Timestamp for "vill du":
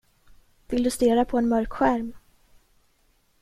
0.67-0.89